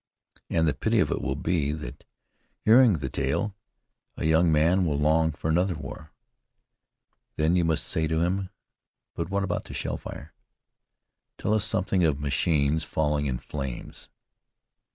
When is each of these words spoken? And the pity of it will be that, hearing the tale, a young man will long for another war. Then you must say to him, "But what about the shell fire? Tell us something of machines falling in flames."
And 0.49 0.67
the 0.67 0.73
pity 0.73 0.99
of 0.99 1.11
it 1.11 1.21
will 1.21 1.35
be 1.35 1.71
that, 1.73 2.05
hearing 2.65 2.93
the 2.93 3.07
tale, 3.07 3.53
a 4.17 4.25
young 4.25 4.51
man 4.51 4.83
will 4.83 4.97
long 4.97 5.31
for 5.31 5.47
another 5.47 5.75
war. 5.75 6.11
Then 7.35 7.55
you 7.55 7.63
must 7.63 7.85
say 7.85 8.07
to 8.07 8.19
him, 8.21 8.49
"But 9.13 9.29
what 9.29 9.43
about 9.43 9.65
the 9.65 9.75
shell 9.75 9.97
fire? 9.97 10.33
Tell 11.37 11.53
us 11.53 11.65
something 11.65 12.03
of 12.03 12.19
machines 12.19 12.83
falling 12.83 13.27
in 13.27 13.37
flames." 13.37 14.09